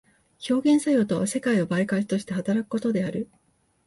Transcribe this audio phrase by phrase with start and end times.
[0.49, 3.29] 表現作用とは世界を媒介として働くことである。